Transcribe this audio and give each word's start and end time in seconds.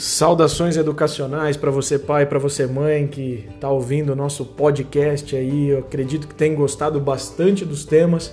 Saudações 0.00 0.78
educacionais 0.78 1.58
para 1.58 1.70
você 1.70 1.98
pai, 1.98 2.24
para 2.24 2.38
você 2.38 2.66
mãe 2.66 3.06
que 3.06 3.46
está 3.54 3.68
ouvindo 3.68 4.14
o 4.14 4.16
nosso 4.16 4.46
podcast 4.46 5.36
aí. 5.36 5.68
Eu 5.68 5.80
acredito 5.80 6.26
que 6.26 6.34
tem 6.34 6.54
gostado 6.54 6.98
bastante 6.98 7.66
dos 7.66 7.84
temas 7.84 8.32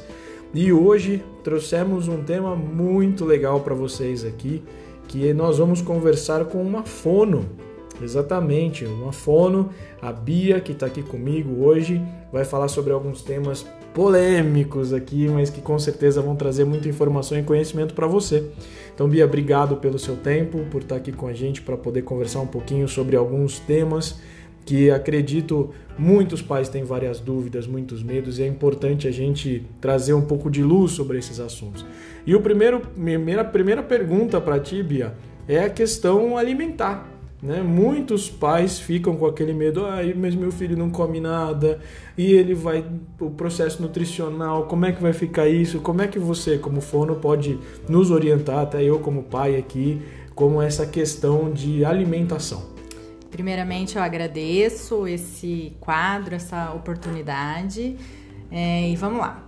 e 0.53 0.72
hoje 0.72 1.22
trouxemos 1.44 2.08
um 2.08 2.24
tema 2.24 2.56
muito 2.56 3.26
legal 3.26 3.60
para 3.60 3.76
vocês 3.76 4.24
aqui, 4.24 4.63
que 5.10 5.33
nós 5.33 5.58
vamos 5.58 5.81
conversar 5.81 6.46
com 6.46 6.62
uma 6.62 6.83
fono. 6.83 7.46
Exatamente, 8.02 8.86
uma 8.86 9.12
fono, 9.12 9.70
a 10.02 10.12
Bia 10.12 10.60
que 10.60 10.72
está 10.72 10.86
aqui 10.86 11.02
comigo 11.02 11.66
hoje, 11.66 12.02
vai 12.32 12.46
falar 12.46 12.68
sobre 12.68 12.94
alguns 12.94 13.22
temas 13.22 13.66
polêmicos 13.94 14.94
aqui, 14.94 15.28
mas 15.28 15.50
que 15.50 15.62
com 15.62 15.79
certeza 15.79 16.22
vão 16.22 16.36
trazer 16.36 16.66
muita 16.66 16.88
informação 16.88 17.40
e 17.40 17.44
conhecimento 17.44 17.96
para 17.96 18.05
você. 18.05 18.44
Então, 18.94 19.10
Bia, 19.10 19.26
obrigado 19.26 19.78
pelo 19.78 19.98
seu 19.98 20.16
tempo, 20.16 20.60
por 20.70 20.82
estar 20.82 20.98
aqui 20.98 21.12
com 21.12 21.28
a 21.28 21.34
gente 21.34 21.62
para 21.62 21.76
poder 21.76 22.04
conversar 22.04 22.40
um 22.41 22.48
pouquinho 22.48 22.88
sobre 22.88 23.16
alguns 23.16 23.60
temas 23.60 24.20
que 24.68 24.91
acredito 24.91 25.74
muitos 25.98 26.41
pais 26.41 26.68
têm 26.68 26.84
várias 26.84 27.22
dúvidas, 27.22 27.66
muitos 27.66 28.04
medos 28.04 28.38
e 28.38 28.44
é 28.44 28.48
importante 28.48 29.08
a 29.08 29.12
gente 29.12 29.66
trazer 29.80 30.14
um 30.14 30.22
pouco 30.22 30.52
de 30.52 30.62
luz 30.62 30.91
sobre 30.91 31.18
esses 31.18 31.40
assuntos. 31.40 31.86
E 32.26 32.36
o 32.36 32.41
primeiro, 32.41 32.82
primeira, 32.82 33.46
primeira 33.46 33.82
pergunta 33.82 34.41
para 34.41 34.60
ti, 34.60 34.84
Bia, 34.84 35.16
é 35.48 35.64
a 35.64 35.70
questão 35.70 36.38
alimentar. 36.38 37.16
Né? 37.41 37.62
Muitos 37.62 38.30
pais 38.30 38.80
ficam 38.80 39.16
com 39.16 39.27
aquele 39.27 39.54
medo, 39.54 39.86
ah, 39.86 40.00
mas 40.16 40.34
meu 40.34 40.52
filho 40.52 40.76
não 40.76 40.90
come 40.90 41.20
nada, 41.20 41.80
e 42.18 42.32
ele 42.34 42.55
vai, 42.55 42.84
o 43.20 43.30
processo 43.30 43.82
nutricional, 43.82 44.66
como 44.66 44.86
é 44.86 44.91
que 44.91 45.02
vai 45.02 45.13
ficar 45.13 45.48
isso? 45.48 45.80
Como 45.80 46.02
é 46.02 46.08
que 46.08 46.18
você, 46.18 46.58
como 46.58 46.82
fono, 46.82 47.18
pode 47.18 47.60
nos 47.88 48.10
orientar, 48.10 48.60
até 48.60 48.84
eu 48.84 48.99
como 48.99 49.24
pai 49.24 49.55
aqui, 49.55 50.02
como 50.34 50.60
essa 50.62 50.85
questão 50.88 51.52
de 51.52 51.85
alimentação? 51.85 52.76
Primeiramente, 53.30 53.98
eu 53.98 54.02
agradeço 54.02 55.08
esse 55.08 55.74
quadro, 55.80 56.34
essa 56.34 56.74
oportunidade, 56.74 57.96
é, 58.49 58.90
e 58.90 58.96
vamos 58.96 59.20
lá. 59.20 59.48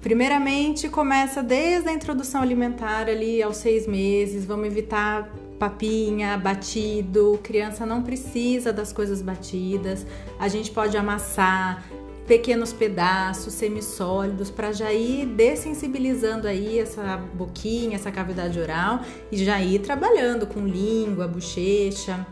Primeiramente, 0.00 0.88
começa 0.88 1.42
desde 1.42 1.90
a 1.90 1.92
introdução 1.92 2.40
alimentar 2.42 3.08
ali 3.08 3.40
aos 3.42 3.58
seis 3.58 3.86
meses, 3.86 4.46
vamos 4.46 4.66
evitar 4.66 5.30
papinha, 5.60 6.38
batido. 6.38 7.38
Criança 7.42 7.84
não 7.84 8.02
precisa 8.02 8.72
das 8.72 8.92
coisas 8.92 9.20
batidas. 9.20 10.06
A 10.38 10.48
gente 10.48 10.70
pode 10.70 10.96
amassar 10.96 11.84
pequenos 12.26 12.72
pedaços 12.72 13.52
semissólidos 13.52 14.50
para 14.50 14.72
já 14.72 14.90
ir 14.92 15.26
dessensibilizando 15.26 16.48
aí 16.48 16.78
essa 16.78 17.18
boquinha, 17.34 17.96
essa 17.96 18.10
cavidade 18.10 18.58
oral 18.58 19.00
e 19.30 19.44
já 19.44 19.60
ir 19.60 19.80
trabalhando 19.80 20.46
com 20.46 20.66
língua, 20.66 21.28
bochecha 21.28 22.26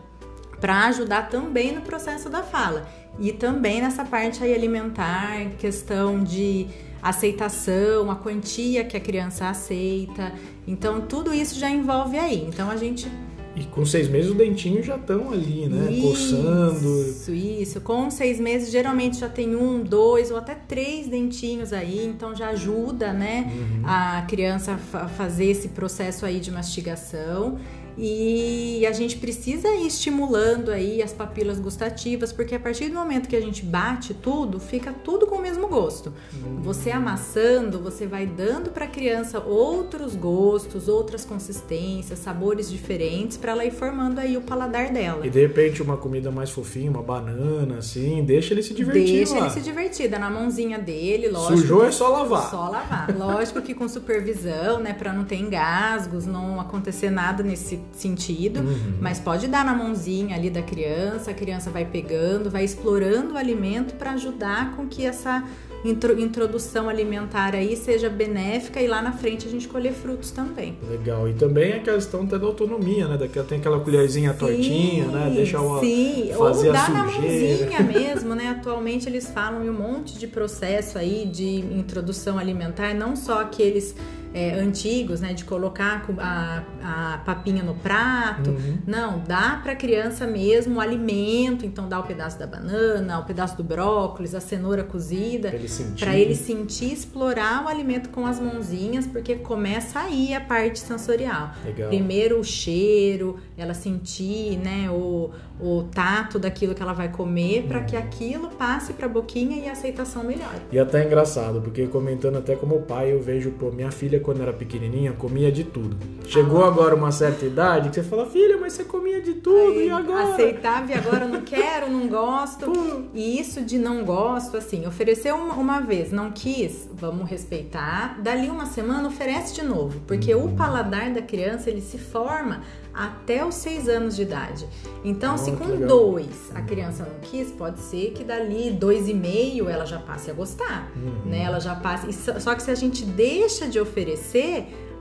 para 0.59 0.85
ajudar 0.87 1.29
também 1.29 1.73
no 1.73 1.81
processo 1.81 2.29
da 2.29 2.43
fala 2.43 2.87
e 3.19 3.31
também 3.31 3.81
nessa 3.81 4.03
parte 4.03 4.43
aí 4.43 4.53
alimentar, 4.53 5.51
questão 5.57 6.23
de 6.23 6.67
aceitação, 7.01 8.09
a 8.11 8.15
quantia 8.15 8.83
que 8.83 8.95
a 8.95 8.99
criança 8.99 9.49
aceita. 9.49 10.33
Então, 10.67 11.01
tudo 11.01 11.33
isso 11.33 11.59
já 11.59 11.69
envolve 11.69 12.17
aí. 12.17 12.45
Então, 12.47 12.69
a 12.69 12.77
gente 12.77 13.09
e 13.55 13.63
com 13.65 13.85
seis 13.85 14.07
meses 14.07 14.31
os 14.31 14.37
dentinhos 14.37 14.85
já 14.85 14.95
estão 14.95 15.31
ali, 15.31 15.67
né? 15.67 15.91
Isso, 15.91 16.37
Coçando. 16.37 17.01
Isso, 17.01 17.31
isso. 17.33 17.81
Com 17.81 18.09
seis 18.09 18.39
meses 18.39 18.71
geralmente 18.71 19.17
já 19.17 19.27
tem 19.27 19.55
um, 19.55 19.83
dois 19.83 20.31
ou 20.31 20.37
até 20.37 20.55
três 20.55 21.07
dentinhos 21.07 21.73
aí, 21.73 22.05
então 22.05 22.33
já 22.33 22.49
ajuda, 22.49 23.11
né? 23.11 23.51
Uhum. 23.51 23.81
A 23.85 24.21
criança 24.27 24.79
a 24.93 25.07
fazer 25.09 25.45
esse 25.45 25.69
processo 25.69 26.25
aí 26.25 26.39
de 26.39 26.51
mastigação. 26.51 27.57
E 28.01 28.85
a 28.85 28.93
gente 28.93 29.17
precisa 29.17 29.67
ir 29.75 29.85
estimulando 29.85 30.71
aí 30.71 31.01
as 31.01 31.11
papilas 31.11 31.59
gustativas, 31.59 32.31
porque 32.31 32.55
a 32.55 32.59
partir 32.59 32.87
do 32.87 32.95
momento 32.95 33.27
que 33.27 33.35
a 33.35 33.41
gente 33.41 33.63
bate 33.63 34.13
tudo, 34.13 34.57
fica 34.59 34.93
tudo 35.03 35.27
com 35.27 35.35
o 35.35 35.41
mesmo 35.41 35.67
gosto. 35.67 36.13
Você 36.61 36.91
amassando, 36.91 37.79
você 37.79 38.07
vai 38.07 38.25
dando 38.25 38.69
para 38.71 38.85
a 38.85 38.87
criança 38.87 39.39
outros 39.39 40.15
gostos, 40.15 40.87
outras 40.87 41.25
consistências, 41.25 42.19
sabores 42.19 42.71
diferentes 42.71 43.35
para 43.35 43.51
ela 43.51 43.65
ir 43.65 43.71
formando 43.71 44.19
aí 44.19 44.37
o 44.37 44.41
paladar 44.41 44.91
dela. 44.93 45.27
E 45.27 45.29
de 45.29 45.41
repente 45.41 45.81
uma 45.81 45.97
comida 45.97 46.31
mais 46.31 46.49
fofinha, 46.49 46.89
uma 46.89 47.03
banana 47.03 47.79
assim, 47.79 48.23
deixa 48.23 48.53
ele 48.53 48.63
se 48.63 48.73
divertir. 48.73 49.17
Deixa 49.17 49.33
lá. 49.33 49.41
ele 49.41 49.49
se 49.49 49.61
divertir, 49.61 50.09
dá 50.09 50.17
na 50.17 50.29
mãozinha 50.29 50.79
dele, 50.79 51.27
lógico. 51.27 51.57
Sujou 51.57 51.85
é 51.85 51.91
só 51.91 52.07
lavar. 52.07 52.49
Só 52.49 52.69
lavar. 52.69 53.13
lógico 53.17 53.61
que 53.61 53.73
com 53.73 53.89
supervisão, 53.89 54.79
né, 54.79 54.93
para 54.93 55.11
não 55.11 55.25
ter 55.25 55.35
engasgos, 55.35 56.25
não 56.25 56.61
acontecer 56.61 57.09
nada 57.09 57.43
nesse 57.43 57.77
sentido, 57.91 58.61
uhum. 58.61 58.93
mas 59.01 59.19
pode 59.19 59.47
dar 59.47 59.65
na 59.65 59.73
mãozinha 59.73 60.35
ali 60.35 60.49
da 60.49 60.61
criança, 60.61 61.31
a 61.31 61.33
criança 61.33 61.69
vai 61.69 61.85
pegando, 61.85 62.49
vai 62.49 62.63
explorando 62.63 63.33
o 63.33 63.37
alimento 63.37 63.95
para 63.95 64.11
ajudar 64.11 64.75
com 64.75 64.87
que 64.87 65.05
essa 65.05 65.43
introdução 65.85 66.89
alimentar 66.89 67.55
aí 67.55 67.75
seja 67.75 68.09
benéfica 68.09 68.81
e 68.81 68.87
lá 68.87 69.01
na 69.01 69.13
frente 69.13 69.47
a 69.47 69.49
gente 69.49 69.67
colher 69.67 69.93
frutos 69.93 70.31
também. 70.31 70.77
Legal. 70.89 71.27
E 71.29 71.33
também 71.33 71.73
a 71.73 71.79
questão 71.79 72.23
até 72.23 72.37
da 72.37 72.45
autonomia, 72.45 73.07
né? 73.07 73.17
Daquela 73.17 73.45
tem 73.45 73.59
aquela 73.59 73.79
colherzinha 73.79 74.33
sim, 74.33 74.39
tortinha, 74.39 75.07
né? 75.07 75.31
Deixa 75.33 75.59
uma 75.61 75.79
sim. 75.79 76.31
fazer 76.37 76.67
Ou 76.67 76.73
dá 76.73 76.85
a 76.85 76.89
na 76.89 77.03
mãozinha 77.05 77.79
mesmo, 77.87 78.35
né? 78.35 78.49
Atualmente 78.49 79.07
eles 79.07 79.29
falam 79.29 79.63
em 79.63 79.69
um 79.69 79.73
monte 79.73 80.17
de 80.17 80.27
processo 80.27 80.97
aí 80.97 81.25
de 81.25 81.59
introdução 81.59 82.37
alimentar, 82.37 82.93
não 82.93 83.15
só 83.15 83.39
aqueles 83.39 83.95
é, 84.33 84.51
antigos, 84.51 85.21
né, 85.21 85.33
de 85.33 85.43
colocar 85.43 86.05
a, 86.19 86.63
a 86.83 87.17
papinha 87.19 87.63
no 87.63 87.73
prato. 87.75 88.51
Uhum. 88.51 88.77
Não, 88.85 89.19
dá 89.19 89.59
para 89.61 89.73
a 89.73 89.75
criança 89.75 90.27
mesmo 90.27 90.77
o 90.77 90.79
alimento, 90.79 91.65
então 91.65 91.87
dá 91.87 91.99
o 91.99 92.03
pedaço 92.03 92.37
da 92.37 92.45
banana, 92.45 93.19
o 93.19 93.25
pedaço 93.25 93.57
do 93.57 93.63
brócolis, 93.63 94.35
a 94.35 94.39
cenoura 94.39 94.83
cozida, 94.83 95.53
para 95.97 96.13
ele, 96.13 96.31
ele 96.31 96.35
sentir 96.35 96.93
explorar 96.93 97.65
o 97.65 97.67
alimento 97.67 98.09
com 98.09 98.25
as 98.25 98.39
mãozinhas, 98.39 99.07
porque 99.07 99.35
começa 99.35 99.99
aí 99.99 100.33
a 100.33 100.41
parte 100.41 100.79
sensorial. 100.79 101.51
Legal. 101.65 101.89
Primeiro 101.89 102.39
o 102.39 102.43
cheiro, 102.43 103.37
ela 103.57 103.73
sentir, 103.73 104.57
né, 104.57 104.89
o, 104.89 105.31
o 105.59 105.83
tato 105.83 106.37
daquilo 106.37 106.75
que 106.75 106.81
ela 106.81 106.93
vai 106.93 107.09
comer, 107.09 107.63
para 107.63 107.81
que 107.81 107.95
aquilo 107.95 108.49
passe 108.49 108.93
para 108.93 109.07
a 109.07 109.09
boquinha 109.09 109.57
e 109.63 109.67
a 109.67 109.71
aceitação 109.71 110.23
melhore. 110.23 110.59
E 110.71 110.79
até 110.79 111.01
é 111.01 111.05
engraçado, 111.05 111.61
porque 111.61 111.87
comentando 111.87 112.37
até 112.37 112.55
como 112.55 112.81
pai, 112.81 113.11
eu 113.11 113.21
vejo, 113.21 113.51
pô, 113.51 113.71
minha 113.71 113.91
filha 113.91 114.18
quando 114.19 114.41
era 114.41 114.53
pequenininha 114.53 115.13
comia 115.13 115.51
de 115.51 115.63
tudo. 115.63 115.97
Chegou 116.25 116.63
ah. 116.63 116.67
agora 116.67 116.95
uma 116.95 117.11
certa 117.11 117.45
idade 117.45 117.89
que 117.89 117.95
você 117.95 118.03
fala, 118.03 118.25
filha, 118.25 118.57
mas 118.57 118.73
você 118.73 118.83
comia 118.83 119.21
de 119.21 119.35
tudo 119.35 119.71
Aí, 119.71 119.87
e 119.87 119.89
agora? 119.89 120.33
Aceitava 120.33 120.91
e 120.91 120.93
agora 120.93 121.25
não 121.25 121.41
quero, 121.41 121.89
não 121.89 122.07
gosto. 122.07 122.65
Pô. 122.71 123.01
E 123.13 123.39
isso 123.39 123.61
de 123.61 123.77
não 123.77 124.03
gosto, 124.03 124.57
assim, 124.57 124.85
ofereceu 124.85 125.35
uma, 125.35 125.53
uma, 125.55 125.79
vez, 125.79 126.11
não 126.11 126.31
quis, 126.31 126.89
vamos 126.93 127.29
respeitar. 127.29 128.19
Dali 128.21 128.49
uma 128.49 128.65
semana 128.65 129.07
oferece 129.07 129.55
de 129.55 129.63
novo, 129.63 129.99
porque 130.05 130.33
uhum. 130.33 130.53
o 130.53 130.55
paladar 130.55 131.11
da 131.11 131.21
criança 131.21 131.69
ele 131.69 131.81
se 131.81 131.97
forma 131.97 132.61
até 132.93 133.45
os 133.45 133.55
seis 133.55 133.87
anos 133.87 134.15
de 134.15 134.23
idade. 134.23 134.67
Então, 135.03 135.35
oh, 135.35 135.37
se 135.37 135.51
com 135.53 135.87
dois 135.87 136.51
a 136.53 136.61
criança 136.61 137.03
não 137.03 137.19
quis, 137.21 137.51
pode 137.51 137.79
ser 137.79 138.11
que 138.11 138.23
dali 138.23 138.71
dois 138.71 139.07
e 139.07 139.13
meio 139.13 139.69
ela 139.69 139.85
já 139.85 139.99
passe 139.99 140.29
a 140.29 140.33
gostar, 140.33 140.91
uhum. 140.95 141.29
né? 141.29 141.43
Ela 141.43 141.59
já 141.59 141.75
passe. 141.75 142.11
Só 142.39 142.53
que 142.55 142.61
se 142.61 142.71
a 142.71 142.75
gente 142.75 143.05
deixa 143.05 143.67
de 143.67 143.79
oferecer, 143.79 144.08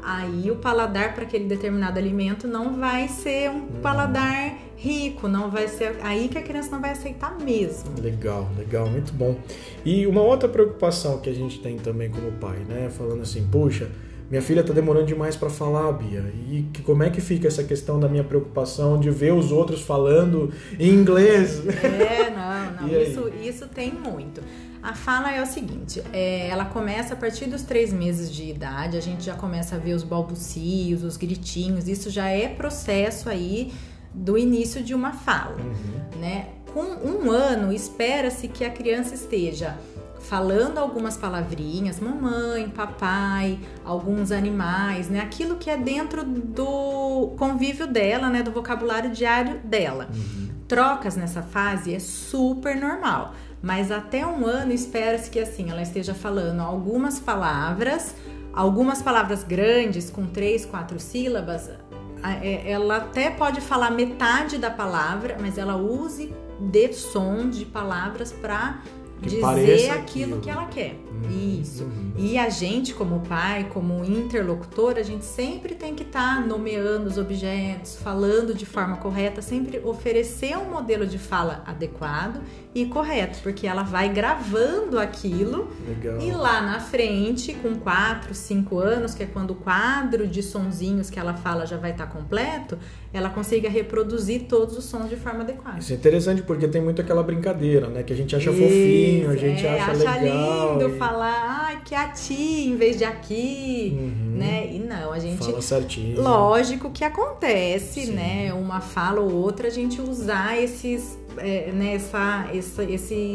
aí 0.02 0.50
o 0.50 0.56
paladar 0.56 1.14
para 1.14 1.24
aquele 1.24 1.44
determinado 1.46 1.98
alimento 1.98 2.46
não 2.46 2.76
vai 2.78 3.08
ser 3.08 3.50
um 3.50 3.54
uhum. 3.54 3.80
paladar 3.82 4.56
rico, 4.76 5.26
não 5.28 5.50
vai 5.50 5.68
ser 5.68 5.96
aí 6.02 6.28
que 6.28 6.38
a 6.38 6.42
criança 6.42 6.70
não 6.70 6.80
vai 6.80 6.92
aceitar 6.92 7.36
mesmo. 7.38 8.00
Legal, 8.00 8.48
legal, 8.56 8.88
muito 8.88 9.12
bom. 9.12 9.36
E 9.84 10.06
uma 10.06 10.22
outra 10.22 10.48
preocupação 10.48 11.18
que 11.18 11.28
a 11.28 11.34
gente 11.34 11.60
tem 11.60 11.76
também 11.76 12.10
como 12.10 12.30
pai, 12.32 12.58
né? 12.68 12.88
Falando 12.90 13.22
assim, 13.22 13.46
puxa 13.50 13.90
minha 14.30 14.42
filha 14.42 14.60
está 14.60 14.74
demorando 14.74 15.06
demais 15.06 15.36
para 15.36 15.48
falar, 15.48 15.90
Bia. 15.92 16.32
E 16.50 16.66
que, 16.72 16.82
como 16.82 17.02
é 17.02 17.08
que 17.08 17.20
fica 17.20 17.48
essa 17.48 17.64
questão 17.64 17.98
da 17.98 18.08
minha 18.08 18.24
preocupação 18.24 19.00
de 19.00 19.10
ver 19.10 19.32
os 19.32 19.50
outros 19.50 19.80
falando 19.80 20.52
em 20.78 20.90
inglês? 20.90 21.62
É, 21.66 22.28
não, 22.78 22.86
não. 22.86 23.00
isso, 23.00 23.28
isso 23.42 23.68
tem 23.68 23.90
muito. 23.90 24.42
A 24.82 24.94
fala 24.94 25.32
é 25.32 25.42
o 25.42 25.46
seguinte: 25.46 26.02
é, 26.12 26.48
ela 26.48 26.66
começa 26.66 27.14
a 27.14 27.16
partir 27.16 27.46
dos 27.46 27.62
três 27.62 27.90
meses 27.90 28.30
de 28.30 28.44
idade, 28.44 28.98
a 28.98 29.00
gente 29.00 29.24
já 29.24 29.34
começa 29.34 29.76
a 29.76 29.78
ver 29.78 29.94
os 29.94 30.02
balbucios, 30.02 31.02
os 31.02 31.16
gritinhos, 31.16 31.88
isso 31.88 32.10
já 32.10 32.28
é 32.28 32.48
processo 32.48 33.30
aí 33.30 33.72
do 34.12 34.36
início 34.36 34.82
de 34.82 34.94
uma 34.94 35.12
fala, 35.12 35.56
uhum. 35.56 36.20
né? 36.20 36.48
Com 36.74 36.82
um 36.82 37.30
ano, 37.30 37.72
espera-se 37.72 38.46
que 38.46 38.62
a 38.62 38.70
criança 38.70 39.14
esteja 39.14 39.78
falando 40.20 40.78
algumas 40.78 41.16
palavrinhas, 41.16 42.00
mamãe, 42.00 42.68
papai, 42.68 43.58
alguns 43.84 44.30
animais, 44.32 45.08
né? 45.08 45.20
Aquilo 45.20 45.56
que 45.56 45.70
é 45.70 45.76
dentro 45.76 46.24
do 46.24 47.34
convívio 47.38 47.86
dela, 47.86 48.28
né? 48.28 48.42
Do 48.42 48.50
vocabulário 48.50 49.10
diário 49.10 49.58
dela. 49.60 50.08
Uhum. 50.12 50.48
Trocas 50.66 51.16
nessa 51.16 51.42
fase 51.42 51.94
é 51.94 51.98
super 51.98 52.76
normal, 52.76 53.34
mas 53.62 53.90
até 53.90 54.26
um 54.26 54.46
ano 54.46 54.72
espera-se 54.72 55.30
que 55.30 55.40
assim 55.40 55.70
ela 55.70 55.82
esteja 55.82 56.14
falando 56.14 56.60
algumas 56.60 57.18
palavras, 57.18 58.14
algumas 58.52 59.00
palavras 59.00 59.42
grandes 59.44 60.10
com 60.10 60.26
três, 60.26 60.66
quatro 60.66 61.00
sílabas 61.00 61.70
é, 62.22 62.70
ela 62.70 62.96
até 62.96 63.30
pode 63.30 63.60
falar 63.60 63.90
metade 63.90 64.58
da 64.58 64.70
palavra, 64.70 65.36
mas 65.40 65.56
ela 65.56 65.76
use 65.76 66.34
de 66.60 66.92
som 66.92 67.48
de 67.48 67.64
palavras 67.64 68.32
para 68.32 68.82
dizer 69.20 69.90
aquilo, 69.90 70.36
aquilo, 70.36 70.40
que 70.40 70.50
ela 70.50 70.66
quer. 70.66 70.94
Uhum, 71.10 71.60
Isso. 71.60 71.84
Uhum. 71.84 72.12
E 72.16 72.38
a 72.38 72.48
gente, 72.48 72.94
como 72.94 73.20
pai, 73.20 73.68
como 73.72 74.04
interlocutor, 74.04 74.96
a 74.96 75.02
gente 75.02 75.24
sempre 75.24 75.74
tem 75.74 75.94
que 75.94 76.02
estar 76.02 76.36
tá 76.36 76.46
nomeando 76.46 77.08
os 77.08 77.18
objetos, 77.18 77.96
falando 77.96 78.54
de 78.54 78.64
forma 78.64 78.96
correta, 78.96 79.42
sempre 79.42 79.80
oferecer 79.84 80.56
um 80.56 80.70
modelo 80.70 81.06
de 81.06 81.18
fala 81.18 81.62
adequado 81.66 82.40
e 82.74 82.84
correto, 82.86 83.38
porque 83.42 83.66
ela 83.66 83.82
vai 83.82 84.10
gravando 84.10 84.98
aquilo 84.98 85.68
Legal. 85.86 86.20
e 86.20 86.30
lá 86.30 86.60
na 86.60 86.78
frente, 86.78 87.54
com 87.54 87.74
4, 87.74 88.34
5 88.34 88.78
anos, 88.78 89.14
que 89.14 89.22
é 89.22 89.26
quando 89.26 89.52
o 89.52 89.54
quadro 89.54 90.26
de 90.26 90.42
sonzinhos 90.42 91.08
que 91.08 91.18
ela 91.18 91.34
fala 91.34 91.66
já 91.66 91.78
vai 91.78 91.92
estar 91.92 92.06
tá 92.06 92.12
completo, 92.12 92.78
ela 93.12 93.30
consiga 93.30 93.70
reproduzir 93.70 94.42
todos 94.42 94.76
os 94.76 94.84
sons 94.84 95.08
de 95.08 95.16
forma 95.16 95.40
adequada. 95.40 95.78
Isso 95.78 95.92
é 95.92 95.96
interessante 95.96 96.42
porque 96.42 96.68
tem 96.68 96.82
muito 96.82 97.00
aquela 97.00 97.22
brincadeira, 97.22 97.88
né? 97.88 98.02
Que 98.02 98.12
a 98.12 98.16
gente 98.16 98.36
acha 98.36 98.50
Isso, 98.50 98.62
fofinho, 98.62 99.30
a 99.30 99.36
gente 99.36 99.66
é, 99.66 99.80
acha, 99.80 99.90
acha 99.92 100.20
legal. 100.20 100.72
lindo 100.74 100.94
e... 100.94 100.98
falar, 100.98 101.64
ai, 101.64 101.80
que 101.84 101.94
é 101.94 102.08
ti 102.08 102.68
em 102.68 102.76
vez 102.76 102.98
de 102.98 103.04
aqui, 103.04 103.96
uhum. 103.98 104.36
né? 104.36 104.68
E 104.70 104.78
não, 104.78 105.10
a 105.12 105.18
gente. 105.18 105.38
Fala 105.38 105.62
certinho. 105.62 106.20
Lógico 106.20 106.90
que 106.90 107.02
acontece, 107.02 108.06
Sim. 108.06 108.12
né? 108.12 108.52
Uma 108.52 108.80
fala 108.80 109.20
ou 109.20 109.32
outra 109.32 109.68
a 109.68 109.70
gente 109.70 110.02
usar 110.02 110.62
esses 110.62 111.18
é, 111.38 111.70
nessa, 111.72 111.74
né, 111.74 111.94
essa, 111.94 112.48
esse 112.52 112.67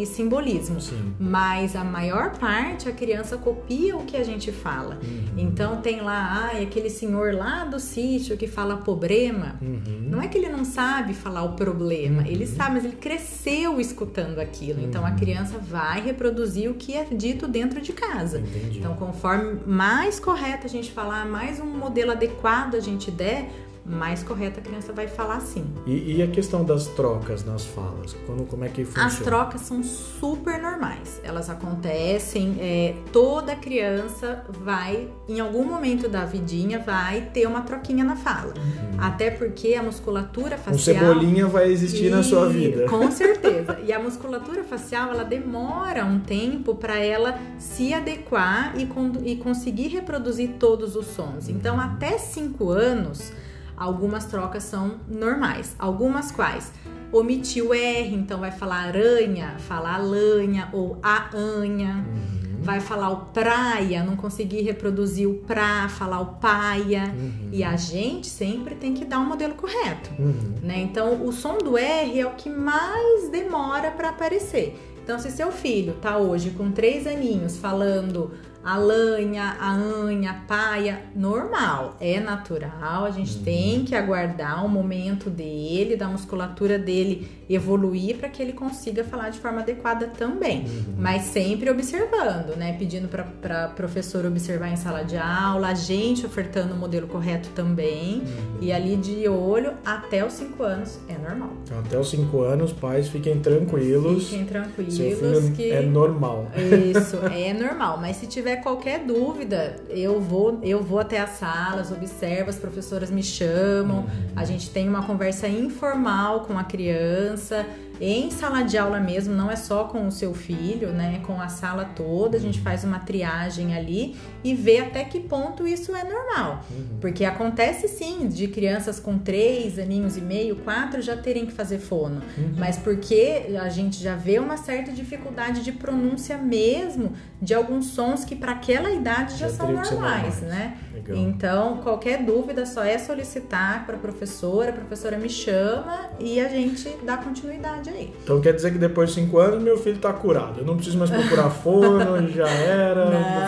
simbolismo. 0.06 0.80
Sim. 0.82 1.14
Mas 1.20 1.76
a 1.76 1.84
maior 1.84 2.38
parte 2.38 2.88
a 2.88 2.92
criança 2.92 3.38
copia 3.38 3.96
o 3.96 4.06
que 4.06 4.18
a 4.18 4.24
gente 4.24 4.52
fala. 4.52 5.00
Uhum. 5.04 5.26
Então 5.38 5.82
tem 5.82 6.02
lá, 6.02 6.50
ai, 6.52 6.64
aquele 6.64 6.90
senhor 6.90 7.34
lá 7.34 7.66
do 7.66 7.80
sítio 7.80 8.38
que 8.38 8.48
fala 8.48 8.78
problema. 8.78 9.56
Uhum. 9.62 10.08
Não 10.10 10.22
é 10.22 10.28
que 10.28 10.38
ele 10.38 10.50
não 10.50 10.64
sabe 10.66 11.14
falar 11.14 11.44
o 11.44 11.54
problema, 11.54 12.22
uhum. 12.22 12.28
ele 12.28 12.46
sabe, 12.46 12.76
mas 12.76 12.86
ele 12.86 12.96
cresceu 12.96 13.80
escutando 13.80 14.40
aquilo. 14.40 14.82
Então 14.82 15.06
a 15.06 15.10
uhum. 15.10 15.16
criança 15.16 15.58
vai 15.58 16.02
reproduzir 16.02 16.70
o 16.70 16.74
que 16.74 16.96
é 16.96 17.04
dito 17.04 17.48
dentro 17.48 17.82
de 17.82 17.94
casa. 17.94 18.40
Entendi. 18.40 18.80
Então, 18.80 18.96
conforme 18.96 19.60
mais 19.66 20.20
correto 20.20 20.66
a 20.66 20.70
gente 20.70 20.92
falar, 20.92 21.26
mais 21.26 21.60
um 21.60 21.66
modelo 21.66 22.12
adequado 22.12 22.76
a 22.76 22.80
gente 22.80 23.10
der, 23.12 23.50
mais 23.86 24.24
correta 24.24 24.62
a 24.62 24.64
criança 24.64 24.94
vai 24.94 25.08
falar 25.08 25.42
sim. 25.42 25.66
E, 25.86 26.16
e, 26.16 26.22
a 26.22 26.28
questão 26.28 26.64
das 26.64 26.88
trocas 26.88 27.44
nas 27.44 27.66
falas? 27.66 28.16
Quando, 28.26 28.46
como 28.46 28.64
é 28.64 28.70
que 28.70 28.86
funciona? 28.86 29.08
As 29.08 29.20
trocas 29.20 29.62
são 29.62 29.84
super 29.84 30.62
normais. 30.62 31.20
Elas 31.24 31.50
acontecem, 31.50 32.56
é, 32.60 32.96
toda 33.12 33.56
criança 33.56 34.44
vai, 34.50 35.10
em 35.28 35.40
algum 35.40 35.66
momento 35.66 36.08
da 36.08 36.24
vidinha, 36.24 36.80
vai 36.80 37.30
ter 37.34 37.46
uma 37.46 37.62
troquinha 37.62 38.06
na 38.06 38.16
fala. 38.16 38.54
Uhum. 38.56 39.02
Até 39.02 39.30
porque 39.30 39.74
a 39.76 39.84
musculatura 39.84 40.58
facial... 40.58 40.96
Um 40.96 41.00
cebolinha 41.00 41.48
vai 41.48 41.70
existir 41.70 42.06
e, 42.06 42.10
na 42.10 42.24
sua 42.24 42.48
vida. 42.48 42.88
Com 42.88 43.10
certeza. 43.12 43.80
e 43.86 43.92
a 43.92 44.00
musculatura 44.00 44.64
facial, 44.64 45.10
ela 45.10 45.24
demora 45.24 46.06
um 46.06 46.20
tempo 46.20 46.76
para 46.76 46.98
ela 47.00 47.38
se 47.58 47.94
adequar 47.94 48.74
e, 48.78 48.88
e 49.30 49.36
conseguir 49.36 49.90
reproduzir 49.90 50.52
todos 50.58 50.96
os 50.96 51.08
sons. 51.08 51.50
Então, 51.50 51.80
até 51.80 52.18
5 52.18 52.70
anos 52.70 53.34
Algumas 53.76 54.26
trocas 54.26 54.64
são 54.64 55.00
normais. 55.08 55.76
Algumas 55.78 56.32
quais? 56.32 56.72
Omitiu 57.12 57.70
o 57.70 57.74
R, 57.74 58.16
então 58.16 58.40
vai 58.40 58.52
falar 58.52 58.78
aranha, 58.88 59.56
falar 59.60 59.98
lanha 59.98 60.70
ou 60.74 60.98
a 61.04 61.30
anha. 61.36 62.06
Uhum. 62.08 62.44
Vai 62.62 62.80
falar 62.80 63.10
o 63.10 63.26
praia, 63.26 64.04
não 64.04 64.16
conseguir 64.16 64.62
reproduzir 64.62 65.30
o 65.30 65.34
pra, 65.40 65.90
falar 65.90 66.22
o 66.22 66.36
paia. 66.36 67.14
Uhum. 67.14 67.50
E 67.52 67.64
a 67.64 67.76
gente 67.76 68.28
sempre 68.28 68.74
tem 68.76 68.94
que 68.94 69.04
dar 69.04 69.20
um 69.20 69.26
modelo 69.26 69.54
correto. 69.54 70.10
Uhum. 70.18 70.56
Né? 70.62 70.80
Então, 70.80 71.26
o 71.26 71.34
som 71.34 71.58
do 71.58 71.78
R 71.78 72.20
é 72.20 72.26
o 72.26 72.32
que 72.32 72.50
mais 72.50 73.30
demora 73.30 73.92
para 73.92 74.10
aparecer. 74.10 74.80
Então, 75.04 75.20
se 75.20 75.30
seu 75.30 75.52
filho 75.52 75.96
tá 76.02 76.18
hoje 76.18 76.52
com 76.52 76.72
três 76.72 77.06
aninhos 77.06 77.58
falando 77.58 78.32
a 78.64 78.78
lanha, 78.78 79.58
a 79.60 79.74
anha, 79.74 80.32
a 80.32 80.34
paia, 80.34 81.02
normal, 81.16 81.98
é 82.00 82.20
natural, 82.20 83.06
a 83.06 83.12
gente 83.12 83.38
uhum. 83.38 83.44
tem 83.44 83.84
que 83.84 83.96
aguardar 83.96 84.66
o 84.66 84.70
momento 84.70 85.30
dele, 85.30 85.98
da 85.98 86.08
musculatura 86.08 86.80
dele 86.80 87.28
evoluir 87.50 88.18
para 88.18 88.30
que 88.30 88.42
ele 88.42 88.54
consiga 88.54 89.04
falar 89.04 89.30
de 89.30 89.40
forma 89.40 89.62
adequada 89.62 90.08
também, 90.08 90.62
uhum. 90.62 90.96
mas 90.98 91.24
sempre 91.24 91.70
observando, 91.70 92.56
né? 92.56 92.74
Pedindo 92.80 93.08
para 93.08 93.68
professor 93.70 94.26
observar 94.26 94.70
em 94.70 94.78
sala 94.78 95.04
de 95.04 95.18
aula, 95.18 95.68
a 95.68 95.74
gente 95.74 96.26
ofertando 96.26 96.74
o 96.74 96.78
modelo 96.78 97.08
correto 97.08 97.50
também, 97.50 98.20
uhum. 98.20 98.58
e 98.62 98.72
ali 98.72 98.96
de 98.96 99.28
olho 99.28 99.74
até 99.86 100.26
os 100.26 100.34
5 100.34 100.64
anos 100.64 101.00
é 101.10 101.18
normal. 101.18 101.50
Até 101.86 102.00
os 102.00 102.10
5 102.10 102.42
anos, 102.42 102.72
pais 102.72 103.10
fiquem 103.10 103.40
tranquilos. 103.40 104.30
Fiquem 104.30 104.46
tranquilos 104.46 105.50
que 105.56 105.72
é 105.72 105.82
normal. 105.82 106.48
Isso, 106.90 107.18
é 107.26 107.54
normal, 107.54 107.98
mas 108.00 108.18
se 108.18 108.28
tiver 108.28 108.53
tiver 108.54 108.58
qualquer 108.58 109.00
dúvida, 109.00 109.78
eu 109.90 110.20
vou, 110.20 110.60
eu 110.62 110.84
vou 110.84 111.00
até 111.00 111.20
as 111.20 111.32
salas, 111.32 111.92
observo, 111.92 112.50
as 112.50 112.58
professoras 112.58 113.10
me 113.10 113.24
chamam, 113.24 114.00
uhum. 114.00 114.08
a 114.36 114.46
gente 114.46 114.70
tem 114.70 114.88
uma 114.88 115.04
conversa 115.06 115.48
informal 115.48 116.42
com 116.42 116.58
a 116.58 116.64
criança 116.64 117.66
em 118.06 118.30
sala 118.30 118.64
de 118.64 118.78
aula 118.78 119.00
mesmo, 119.00 119.34
não 119.34 119.50
é 119.50 119.56
só 119.56 119.86
com 119.86 120.06
o 120.08 120.12
seu 120.12 120.34
filho, 120.34 120.92
né? 120.92 121.22
Com 121.26 121.40
a 121.40 121.48
sala 121.48 121.86
toda, 121.86 122.36
a 122.36 122.40
gente 122.40 122.60
faz 122.60 122.84
uma 122.84 123.00
triagem 123.00 123.76
ali 123.76 124.16
e 124.44 124.54
vê 124.54 124.80
até 124.80 125.06
que 125.06 125.22
ponto 125.22 125.66
isso 125.66 125.96
é 125.96 126.04
normal. 126.04 126.66
Uhum. 126.70 126.98
Porque 127.00 127.24
acontece 127.24 127.88
sim 127.88 128.28
de 128.28 128.48
crianças 128.48 129.00
com 129.00 129.18
três 129.18 129.80
aninhos 129.80 130.18
e 130.18 130.22
meio, 130.22 130.58
quatro 130.58 131.02
já 131.02 131.16
terem 131.16 131.46
que 131.46 131.54
fazer 131.54 131.80
fono. 131.80 132.22
Uhum. 132.38 132.54
Mas 132.58 132.78
porque 132.78 133.46
a 133.62 133.70
gente 133.70 134.02
já 134.02 134.16
vê 134.16 134.38
uma 134.38 134.58
certa 134.58 134.92
dificuldade 134.92 135.64
de 135.64 135.72
pronúncia 135.72 136.38
mesmo 136.38 137.14
de 137.42 137.54
alguns 137.54 137.88
sons 137.88 138.26
que 138.26 138.36
para 138.36 138.52
aquela 138.52 138.92
idade 138.92 139.38
já, 139.38 139.48
já 139.48 139.56
são 139.56 139.72
normais, 139.72 140.42
né? 140.42 140.78
Legal. 140.94 141.18
Então, 141.18 141.78
qualquer 141.78 142.24
dúvida 142.24 142.66
só 142.66 142.84
é 142.84 142.98
solicitar 143.00 143.86
para 143.86 143.96
a 143.96 144.00
professora, 144.00 144.70
a 144.70 144.74
professora 144.74 145.18
me 145.18 145.28
chama 145.28 146.10
e 146.20 146.40
a 146.40 146.48
gente 146.48 146.88
dá 147.04 147.18
continuidade 147.18 147.90
aí. 147.90 148.14
Então 148.24 148.40
quer 148.40 148.54
dizer 148.54 148.72
que 148.72 148.78
depois 148.78 149.10
de 149.10 149.16
cinco 149.16 149.40
anos 149.40 149.62
meu 149.62 149.78
filho 149.78 149.96
está 149.96 150.14
curado. 150.14 150.60
Eu 150.60 150.66
não 150.66 150.76
preciso 150.76 150.98
mais 150.98 151.10
procurar 151.10 151.50
fono, 151.64 152.28
já 152.30 152.48
era. 152.48 153.03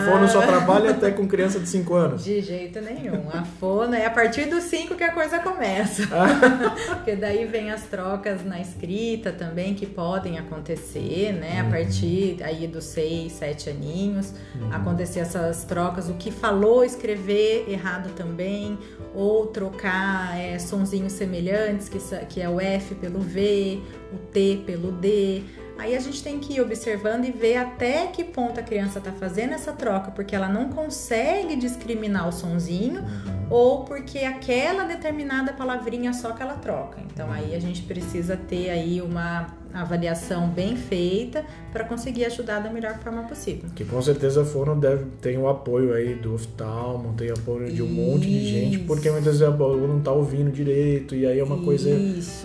Fono 0.06 0.28
só 0.28 0.40
trabalha 0.42 0.90
até 0.90 1.10
com 1.10 1.26
criança 1.26 1.58
de 1.58 1.68
cinco 1.68 1.94
anos. 1.94 2.24
De 2.24 2.40
jeito 2.40 2.80
nenhum. 2.80 3.28
A 3.32 3.44
fono 3.44 3.94
é 3.94 4.06
a 4.06 4.10
partir 4.10 4.46
dos 4.46 4.64
cinco 4.64 4.94
que 4.94 5.04
a 5.04 5.12
coisa 5.12 5.38
começa. 5.38 6.04
Ah. 6.12 6.96
Porque 6.96 7.16
daí 7.16 7.44
vem 7.44 7.70
as 7.70 7.82
trocas 7.82 8.44
na 8.44 8.60
escrita 8.60 9.32
também 9.32 9.74
que 9.74 9.86
podem 9.86 10.38
acontecer, 10.38 11.32
né? 11.32 11.60
A 11.60 11.64
uhum. 11.64 11.70
partir 11.70 12.36
aí 12.42 12.66
dos 12.66 12.84
seis, 12.84 13.32
sete 13.32 13.70
aninhos, 13.70 14.32
uhum. 14.54 14.72
acontecer 14.72 15.20
essas 15.20 15.64
trocas, 15.64 16.08
o 16.08 16.14
que 16.14 16.30
falou, 16.30 16.84
escrever 16.84 17.66
errado 17.68 18.12
também, 18.14 18.78
ou 19.14 19.46
trocar 19.46 20.38
é, 20.38 20.58
sonzinhos 20.58 21.12
semelhantes, 21.12 21.88
que, 21.88 21.98
que 22.28 22.40
é 22.40 22.48
o 22.48 22.60
F 22.60 22.94
pelo 22.94 23.20
V, 23.20 23.80
o 24.12 24.18
T 24.18 24.62
pelo 24.64 24.92
D. 24.92 25.42
Aí 25.78 25.94
a 25.94 26.00
gente 26.00 26.22
tem 26.22 26.38
que 26.38 26.54
ir 26.54 26.60
observando 26.60 27.24
e 27.24 27.30
ver 27.30 27.56
até 27.56 28.06
que 28.06 28.24
ponto 28.24 28.58
a 28.58 28.62
criança 28.62 28.98
está 28.98 29.12
fazendo 29.12 29.52
essa 29.52 29.72
troca, 29.72 30.10
porque 30.10 30.34
ela 30.34 30.48
não 30.48 30.70
consegue 30.70 31.54
discriminar 31.56 32.28
o 32.28 32.32
sonzinho 32.32 33.00
uhum. 33.00 33.46
ou 33.50 33.84
porque 33.84 34.20
aquela 34.20 34.84
determinada 34.84 35.52
palavrinha 35.52 36.12
só 36.12 36.32
que 36.32 36.42
ela 36.42 36.54
troca. 36.54 37.00
Então 37.12 37.30
aí 37.30 37.54
a 37.54 37.60
gente 37.60 37.82
precisa 37.82 38.36
ter 38.36 38.70
aí 38.70 39.02
uma 39.02 39.48
avaliação 39.80 40.48
bem 40.48 40.76
feita 40.76 41.44
para 41.72 41.84
conseguir 41.84 42.24
ajudar 42.24 42.60
da 42.60 42.70
melhor 42.70 42.98
forma 42.98 43.22
possível. 43.24 43.68
Que 43.74 43.84
com 43.84 44.00
certeza 44.00 44.44
foram 44.44 44.78
deve 44.78 45.04
tem 45.20 45.36
o 45.38 45.48
apoio 45.48 45.92
aí 45.94 46.14
do 46.14 46.34
oftalmo, 46.34 47.14
tem 47.14 47.30
apoio 47.30 47.72
de 47.72 47.82
um 47.82 47.86
Isso. 47.86 47.94
monte 47.94 48.26
de 48.26 48.46
gente, 48.46 48.78
porque 48.80 49.10
muitas 49.10 49.38
vezes 49.38 49.58
o 49.58 49.64
aluno 49.64 49.88
não 49.88 49.98
está 49.98 50.12
ouvindo 50.12 50.50
direito 50.50 51.14
e 51.14 51.26
aí 51.26 51.38
é 51.38 51.44
uma 51.44 51.56
Isso. 51.56 51.64
coisa 51.64 51.90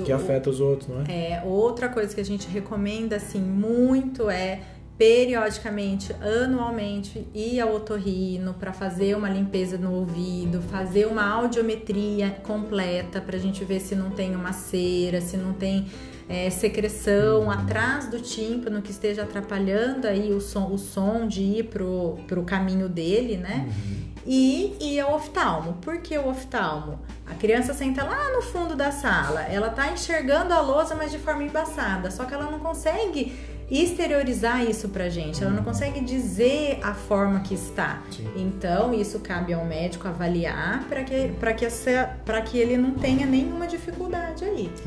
que 0.05 0.11
afeta 0.11 0.49
os 0.49 0.59
outros, 0.59 0.89
não 0.89 1.01
é? 1.01 1.31
É, 1.31 1.43
outra 1.45 1.89
coisa 1.89 2.13
que 2.13 2.21
a 2.21 2.25
gente 2.25 2.47
recomenda 2.47 3.15
assim 3.15 3.41
muito 3.41 4.29
é 4.29 4.59
periodicamente, 5.01 6.15
anualmente, 6.21 7.27
ir 7.33 7.59
ao 7.59 7.73
otorrino 7.73 8.53
para 8.53 8.71
fazer 8.71 9.17
uma 9.17 9.27
limpeza 9.27 9.75
no 9.75 9.93
ouvido, 9.93 10.61
fazer 10.61 11.07
uma 11.07 11.27
audiometria 11.27 12.29
completa 12.43 13.19
para 13.19 13.35
a 13.35 13.39
gente 13.39 13.65
ver 13.65 13.79
se 13.79 13.95
não 13.95 14.11
tem 14.11 14.35
uma 14.35 14.53
cera, 14.53 15.19
se 15.19 15.37
não 15.37 15.53
tem 15.53 15.87
é, 16.29 16.49
secreção 16.49 17.49
atrás 17.49 18.07
do 18.07 18.19
tímpano 18.19 18.81
que 18.81 18.91
esteja 18.91 19.23
atrapalhando 19.23 20.07
aí 20.07 20.31
o 20.33 20.39
som, 20.41 20.71
o 20.71 20.77
som 20.77 21.27
de 21.27 21.41
ir 21.41 21.63
pro, 21.65 22.17
pro 22.27 22.43
caminho 22.43 22.87
dele, 22.87 23.37
né? 23.37 23.65
Uhum. 23.67 24.11
E, 24.25 24.75
e 24.79 25.01
o 25.01 25.15
oftalmo. 25.15 25.73
Por 25.81 25.97
que 25.99 26.15
o 26.17 26.27
oftalmo? 26.29 26.99
A 27.29 27.33
criança 27.33 27.73
senta 27.73 28.03
lá 28.03 28.31
no 28.35 28.41
fundo 28.41 28.75
da 28.75 28.91
sala, 28.91 29.41
ela 29.43 29.69
tá 29.69 29.91
enxergando 29.91 30.53
a 30.53 30.61
lousa, 30.61 30.93
mas 30.95 31.11
de 31.11 31.17
forma 31.17 31.43
embaçada, 31.43 32.11
só 32.11 32.25
que 32.25 32.33
ela 32.33 32.49
não 32.51 32.59
consegue 32.59 33.33
exteriorizar 33.69 34.63
isso 34.69 34.89
pra 34.89 35.07
gente, 35.09 35.41
ela 35.41 35.51
não 35.51 35.63
consegue 35.63 36.01
dizer 36.01 36.79
a 36.83 36.93
forma 36.93 37.39
que 37.39 37.53
está. 37.53 38.01
Sim. 38.11 38.27
Então, 38.35 38.93
isso 38.93 39.19
cabe 39.19 39.53
ao 39.53 39.63
médico 39.65 40.07
avaliar 40.09 40.83
para 40.89 41.03
que, 41.05 41.29
pra 41.39 41.53
que, 41.53 41.65
essa- 41.65 42.17
que 42.45 42.57
ele 42.57 42.75
não 42.77 42.91
tenha 42.91 43.25
nenhuma 43.25 43.65
dificuldade. 43.65 43.80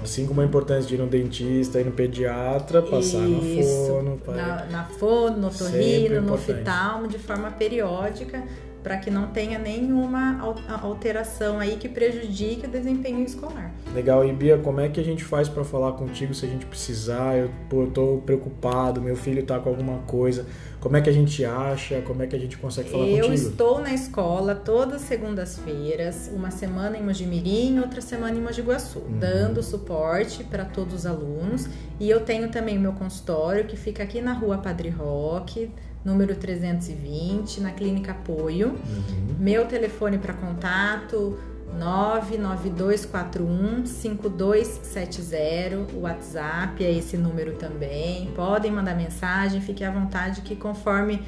Assim 0.03 0.27
como 0.27 0.41
a 0.41 0.45
importância 0.45 0.89
de 0.89 0.95
ir 0.95 0.99
no 0.99 1.07
dentista, 1.07 1.81
ir 1.81 1.85
no 1.85 1.93
pediatra, 1.93 2.83
passar 2.83 3.19
na 3.19 3.39
Isso, 3.39 3.87
fono, 3.87 4.19
para... 4.25 4.35
na, 4.37 4.65
na 4.67 4.85
fono, 4.85 5.37
no 5.39 5.51
torrino, 5.51 6.21
no 6.23 6.35
oftalmo, 6.35 7.09
de 7.09 7.19
forma 7.19 7.51
periódica, 7.51 8.43
para 8.83 8.99
que 8.99 9.11
não 9.11 9.29
tenha 9.29 9.59
nenhuma 9.59 10.39
al- 10.41 10.57
alteração 10.83 11.59
aí 11.59 11.77
que 11.77 11.89
prejudique 11.89 12.67
o 12.67 12.69
desempenho 12.69 13.25
escolar. 13.25 13.73
Legal, 13.95 14.27
e 14.27 14.33
Bia, 14.33 14.59
como 14.59 14.79
é 14.81 14.89
que 14.91 15.01
a 15.01 15.05
gente 15.05 15.25
faz 15.25 15.49
pra 15.49 15.65
falar 15.65 15.93
contigo 15.93 16.35
se 16.35 16.45
a 16.45 16.49
gente 16.49 16.67
precisar? 16.67 17.37
Eu, 17.37 17.51
pô, 17.71 17.83
eu 17.85 17.91
tô 17.91 18.23
preocupado, 18.27 19.01
meu 19.01 19.17
filho 19.17 19.43
tá 19.43 19.59
com 19.59 19.71
alguma 19.71 19.99
coisa. 20.01 20.45
Como 20.85 20.99
é 20.99 21.01
que 21.01 21.09
a 21.09 21.13
gente 21.15 21.43
acha? 21.47 22.03
Como 22.03 22.23
é 22.23 22.27
que 22.27 22.37
a 22.37 22.39
gente 22.39 22.59
consegue 22.59 22.91
falar 22.91 23.07
Eu 23.07 23.29
contigo? 23.29 23.49
estou 23.49 23.81
na 23.81 23.95
escola 23.95 24.55
todas 24.55 24.97
as 24.97 25.09
segundas-feiras, 25.09 26.31
uma 26.31 26.51
semana 26.51 26.99
em 26.99 27.03
Mojimirim, 27.03 27.79
outra 27.81 28.03
semana 28.03 28.37
em 28.37 28.43
Mogi 28.43 28.61
Guaçu, 28.61 28.99
Uhum. 28.99 29.19
dando 29.19 29.63
suporte 29.63 30.45
para 30.45 30.63
todos 30.67 30.93
os 30.95 31.07
alunos. 31.07 31.69
E 31.99 32.11
eu 32.11 32.21
tenho 32.21 32.51
também 32.51 32.77
o 32.77 32.81
meu 32.83 32.93
consultório, 32.93 33.65
que 33.65 33.79
fica 33.79 34.03
aqui 34.03 34.21
na 34.21 34.35
rua 34.35 34.59
Padre 34.59 34.91
Roque, 34.91 35.71
número 36.05 36.37
320, 36.37 37.63
na 37.63 37.71
Clínica 37.71 38.13
Apoio. 38.13 38.69
Uhum. 38.73 39.37
Meu 39.39 39.65
telefone 39.65 40.19
para 40.19 40.35
contato 40.35 41.39
99241 41.79 43.87
5270. 43.87 45.95
O 45.95 46.01
WhatsApp 46.03 46.85
é 46.85 46.93
esse 46.93 47.17
número 47.17 47.55
também. 47.55 48.31
Podem 48.35 48.71
mandar 48.71 48.95
mensagem, 48.95 49.61
fique 49.61 49.85
à 49.85 49.91
vontade 49.91 50.43
que 50.43 50.57
conforme 50.57 51.23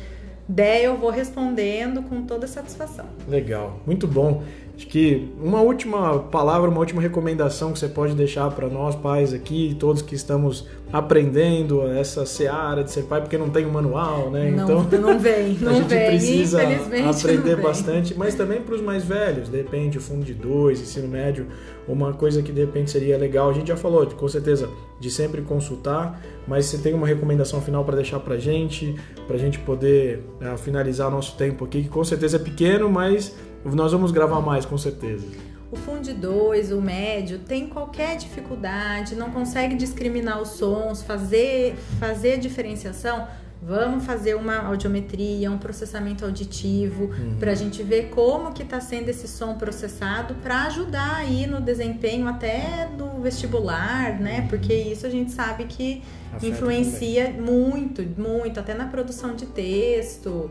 der 0.49 0.85
eu 0.85 0.97
vou 0.97 1.11
respondendo 1.11 2.03
com 2.03 2.23
toda 2.23 2.47
satisfação. 2.47 3.07
Legal, 3.29 3.81
muito 3.85 4.07
bom. 4.07 4.45
Acho 4.77 4.89
que 4.89 5.33
uma 5.41 5.63
última 5.63 6.19
palavra, 6.19 6.69
uma 6.69 6.81
última 6.81 7.01
recomendação 7.01 7.73
que 7.73 7.79
você 7.79 7.89
pode 7.89 8.15
deixar 8.15 8.51
para 8.51 8.69
nós 8.69 8.95
pais 8.95 9.33
aqui, 9.33 9.75
todos 9.79 10.03
que 10.03 10.15
estamos 10.15 10.67
aprendendo 10.93 11.83
essa 11.89 12.27
seara 12.27 12.85
de 12.85 12.91
ser 12.91 13.05
pai, 13.05 13.23
porque 13.23 13.39
não 13.39 13.49
tem 13.49 13.65
um 13.65 13.71
manual, 13.71 14.31
né? 14.31 14.51
Não, 14.51 14.83
então 14.83 15.01
não 15.01 15.19
vem, 15.19 15.57
a 15.63 15.65
não 15.65 15.75
gente 15.77 15.89
vem. 15.89 16.07
precisa 16.07 16.61
aprender 17.09 17.57
bastante, 17.57 18.15
mas 18.15 18.35
também 18.35 18.61
para 18.61 18.75
os 18.75 18.83
mais 18.83 19.03
velhos, 19.03 19.49
de 19.49 19.57
repente, 19.57 19.97
o 19.97 20.01
fundo 20.01 20.25
de 20.25 20.35
dois, 20.35 20.79
ensino 20.79 21.09
médio, 21.09 21.47
uma 21.89 22.13
coisa 22.13 22.43
que 22.43 22.53
de 22.53 22.61
repente 22.61 22.91
seria 22.91 23.17
legal. 23.17 23.49
A 23.49 23.55
gente 23.55 23.69
já 23.69 23.77
falou, 23.79 24.07
com 24.07 24.29
certeza, 24.29 24.69
de 25.01 25.11
sempre 25.11 25.41
consultar, 25.41 26.21
mas 26.47 26.67
você 26.67 26.77
tem 26.77 26.93
uma 26.93 27.07
recomendação 27.07 27.63
final 27.63 27.83
para 27.83 27.97
deixar 27.97 28.21
para 28.21 28.37
gente, 28.37 28.95
para 29.27 29.37
a 29.37 29.39
gente 29.39 29.59
poder 29.59 30.23
ah, 30.41 30.59
finalizar 30.59 31.11
nosso 31.11 31.35
tempo 31.37 31.65
aqui, 31.65 31.85
que 31.85 31.89
com 31.89 32.05
certeza 32.05 32.37
é 32.37 32.41
pequeno, 32.41 32.91
mas 32.91 33.35
nós 33.75 33.93
vamos 33.93 34.13
gravar 34.13 34.41
mais, 34.41 34.65
com 34.65 34.79
certeza. 34.79 35.27
O 35.71 35.77
Fundo 35.77 36.15
2, 36.15 36.71
o 36.71 36.81
médio, 36.81 37.41
tem 37.41 37.67
qualquer 37.67 38.17
dificuldade, 38.17 39.17
não 39.17 39.31
consegue 39.31 39.75
discriminar 39.75 40.41
os 40.41 40.51
sons, 40.51 41.03
fazer, 41.03 41.77
fazer 41.99 42.35
a 42.35 42.37
diferenciação. 42.37 43.27
Vamos 43.61 44.05
fazer 44.05 44.37
uma 44.37 44.59
audiometria, 44.59 45.51
um 45.51 45.59
processamento 45.59 46.25
auditivo, 46.25 47.11
para 47.41 47.51
a 47.51 47.55
gente 47.55 47.83
ver 47.83 48.11
como 48.11 48.53
que 48.53 48.63
está 48.63 48.81
sendo 48.81 49.09
esse 49.09 49.27
som 49.27 49.55
processado, 49.55 50.35
para 50.37 50.65
ajudar 50.67 51.17
aí 51.17 51.47
no 51.47 51.61
desempenho 51.61 52.29
até 52.29 52.89
do 52.97 53.21
vestibular, 53.21 54.21
né? 54.21 54.47
Porque 54.49 54.73
isso 54.73 55.05
a 55.05 55.11
gente 55.11 55.33
sabe 55.33 55.65
que 55.65 56.03
Afeta 56.29 56.47
influencia 56.47 57.31
muito, 57.31 58.03
muito, 58.17 58.61
até 58.61 58.73
na 58.73 58.87
produção 58.87 59.35
de 59.35 59.47
texto, 59.47 60.49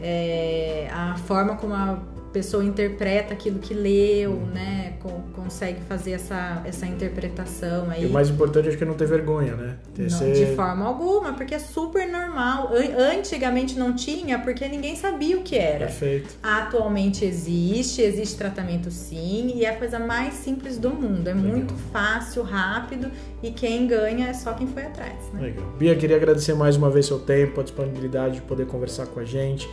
é, 0.00 0.88
a 0.92 1.16
forma 1.16 1.56
como 1.56 1.74
a 1.74 1.98
pessoa 2.32 2.64
interpreta 2.64 3.32
aquilo 3.34 3.58
que 3.58 3.74
leu, 3.74 4.32
né? 4.52 4.94
Con- 5.00 5.22
consegue 5.34 5.80
fazer 5.88 6.12
essa, 6.12 6.62
essa 6.64 6.86
interpretação 6.86 7.90
aí. 7.90 8.04
E 8.04 8.06
o 8.06 8.10
mais 8.10 8.28
importante 8.30 8.68
acho 8.68 8.78
que 8.78 8.84
é 8.84 8.86
não 8.86 8.94
ter 8.94 9.06
vergonha, 9.06 9.54
né? 9.54 9.76
Ter 9.94 10.02
Não, 10.02 10.10
ser- 10.10 10.32
De 10.32 10.56
forma 10.56 10.86
alguma, 10.86 11.34
porque 11.34 11.54
é 11.54 11.58
super 11.58 12.10
normal. 12.10 12.70
An- 12.74 13.12
Antigamente 13.18 13.78
não 13.78 13.94
tinha, 13.94 14.38
porque 14.38 14.66
ninguém 14.68 14.96
sabia 14.96 15.36
o 15.36 15.42
que 15.42 15.56
era. 15.56 15.86
Perfeito. 15.86 16.34
Atualmente 16.42 17.24
existe, 17.24 18.00
existe 18.02 18.36
tratamento 18.36 18.90
sim, 18.90 19.52
e 19.56 19.64
é 19.64 19.70
a 19.70 19.76
coisa 19.76 19.98
mais 19.98 20.34
simples 20.34 20.78
do 20.78 20.90
mundo. 20.90 21.28
É 21.28 21.34
Legal. 21.34 21.50
muito 21.50 21.74
fácil, 21.92 22.42
rápido, 22.42 23.10
e 23.42 23.50
quem 23.50 23.86
ganha 23.86 24.28
é 24.28 24.32
só 24.32 24.52
quem 24.54 24.66
foi 24.66 24.84
atrás, 24.84 25.14
né? 25.32 25.40
Legal. 25.42 25.66
Bia, 25.78 25.94
queria 25.96 26.16
agradecer 26.16 26.54
mais 26.54 26.76
uma 26.76 26.90
vez 26.90 27.06
seu 27.06 27.18
tempo, 27.18 27.60
a 27.60 27.64
disponibilidade 27.64 28.36
de 28.36 28.40
poder 28.42 28.66
conversar 28.66 29.06
com 29.06 29.20
a 29.20 29.24
gente. 29.24 29.68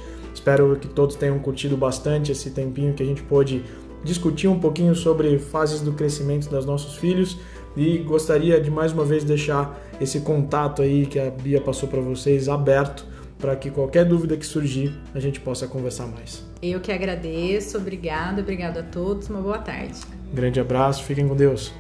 Espero 0.50 0.76
que 0.78 0.88
todos 0.88 1.16
tenham 1.16 1.38
curtido 1.38 1.78
bastante 1.78 2.32
esse 2.32 2.50
tempinho 2.50 2.96
que 2.96 3.04
a 3.04 3.06
gente 3.06 3.22
pôde 3.22 3.64
discutir 4.04 4.48
um 4.48 4.60
pouquinho 4.60 4.96
sobre 4.96 5.38
fases 5.38 5.80
do 5.80 5.94
crescimento 5.94 6.50
dos 6.50 6.66
nossos 6.66 6.98
filhos 6.98 7.38
e 7.78 8.00
gostaria 8.00 8.60
de 8.60 8.72
mais 8.72 8.92
uma 8.92 9.06
vez 9.06 9.24
deixar 9.24 9.80
esse 10.02 10.22
contato 10.22 10.82
aí 10.82 11.06
que 11.06 11.20
a 11.20 11.30
Bia 11.30 11.62
passou 11.62 11.88
para 11.88 12.02
vocês 12.02 12.50
aberto 12.50 13.06
para 13.38 13.56
que 13.56 13.70
qualquer 13.70 14.06
dúvida 14.06 14.36
que 14.36 14.46
surgir 14.46 14.92
a 15.14 15.20
gente 15.20 15.40
possa 15.40 15.68
conversar 15.68 16.08
mais. 16.08 16.44
Eu 16.64 16.80
que 16.80 16.92
agradeço, 16.92 17.78
obrigada, 17.78 18.42
obrigado 18.42 18.80
a 18.80 18.84
todos, 18.84 19.30
uma 19.30 19.42
boa 19.42 19.60
tarde. 19.60 20.00
Grande 20.34 20.60
abraço, 20.60 21.04
fiquem 21.04 21.28
com 21.28 21.36
Deus. 21.36 21.72